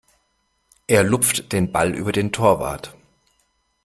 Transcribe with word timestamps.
Er 0.87 1.03
lupft 1.03 1.51
den 1.53 1.71
Ball 1.71 1.93
über 1.93 2.11
den 2.11 2.31
Torwart. 2.31 2.97